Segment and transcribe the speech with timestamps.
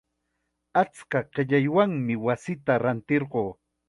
[0.81, 3.45] Achka qillaywanmi wasita rantirquu.